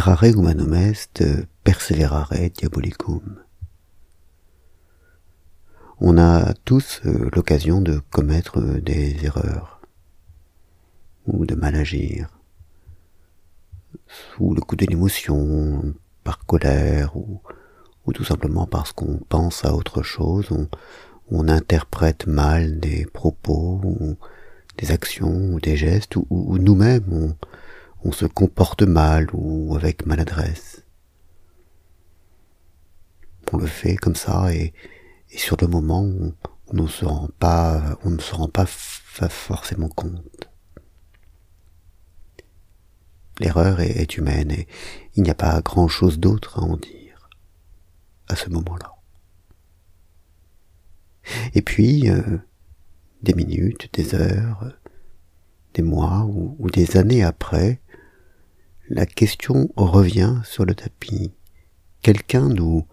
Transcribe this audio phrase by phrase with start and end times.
[0.00, 0.32] errare
[1.62, 3.36] perseverare diabolicum.
[6.00, 9.82] On a tous euh, l'occasion de commettre des erreurs
[11.26, 12.30] ou de mal agir
[14.06, 17.42] sous le coup de l'émotion, par colère ou,
[18.06, 20.48] ou tout simplement parce qu'on pense à autre chose,
[21.30, 24.16] on, interprète mal des propos ou
[24.78, 27.34] des actions ou des gestes ou, nous-mêmes on,
[28.04, 30.84] on, se comporte mal ou avec maladresse.
[33.52, 34.72] On le fait comme ça et,
[35.28, 40.50] sur le moment on, ne se rend pas, on ne se rend pas forcément compte.
[43.38, 44.68] L'erreur est, humaine et
[45.16, 47.28] il n'y a pas grand chose d'autre à en dire
[48.28, 48.94] à ce moment-là.
[51.54, 52.38] Et puis, euh,
[53.22, 54.72] des minutes, des heures,
[55.74, 57.80] des mois ou, des années après,
[58.90, 61.30] la question revient sur le tapis.
[62.02, 62.86] Quelqu'un nous,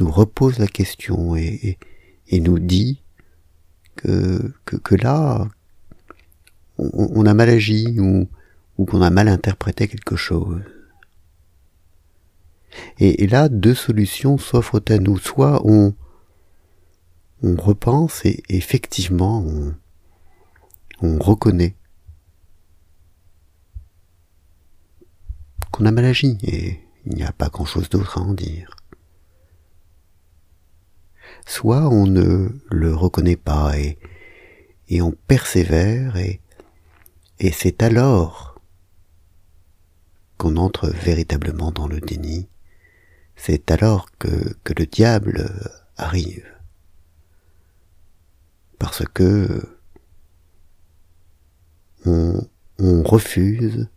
[0.00, 1.78] nous repose la question et,
[2.26, 3.00] et, nous dit
[3.96, 5.48] que, que, que là,
[6.78, 8.28] on, on, a mal agi ou,
[8.76, 10.62] ou qu'on a mal interprété quelque chose.
[12.98, 15.18] Et, là, deux solutions s'offrent à nous.
[15.18, 15.94] Soit on,
[17.42, 19.74] on repense et effectivement on,
[21.02, 21.76] on reconnaît
[25.86, 28.74] a mal agi et il n'y a pas grand-chose d'autre à en dire.
[31.46, 33.98] Soit on ne le reconnaît pas et,
[35.00, 36.40] on persévère et,
[37.52, 38.60] c'est alors
[40.36, 42.48] qu'on entre véritablement dans le déni,
[43.36, 44.28] c'est alors que,
[44.76, 45.48] le diable
[45.96, 46.46] arrive.
[48.78, 49.78] Parce que
[52.04, 53.88] on refuse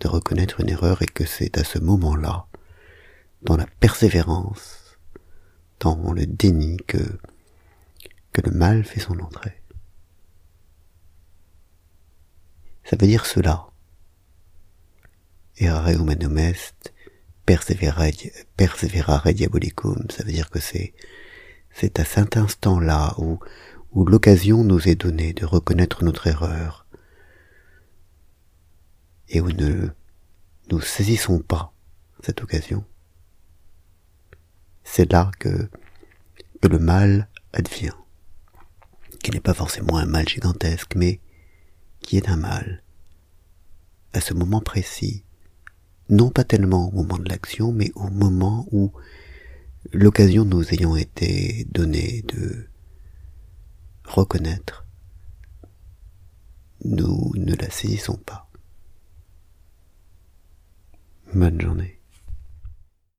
[0.00, 2.46] de reconnaître une erreur et que c'est à ce moment-là,
[3.42, 4.98] dans la persévérance,
[5.80, 7.18] dans le déni que,
[8.32, 9.62] que le mal fait son entrée.
[12.84, 13.68] Ça veut dire cela
[15.60, 16.92] errare humanum est,
[17.46, 20.06] perseverare, diabolicum.
[20.10, 20.94] Ça veut dire que c'est,
[21.72, 23.38] c'est à cet instant-là où,
[23.92, 26.86] où l'occasion nous est donnée de reconnaître notre erreur
[29.30, 29.88] et où ne
[30.70, 31.72] nous saisissons pas
[32.22, 32.84] cette occasion.
[34.84, 35.68] C'est là que,
[36.60, 37.94] que le mal advient,
[39.22, 41.20] qui n'est pas forcément un mal gigantesque, mais
[42.00, 42.82] qui est un mal
[44.12, 45.24] à ce moment précis
[46.08, 48.92] non pas tellement au moment de l'action, mais au moment où
[49.92, 52.66] l'occasion nous ayant été donnée de
[54.04, 54.86] reconnaître,
[56.84, 58.47] nous ne la saisissons pas.
[61.34, 61.97] Bonne journée.